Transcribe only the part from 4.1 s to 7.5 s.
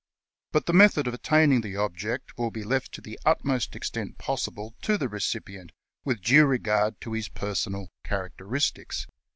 possible to the recipient, with due regard to his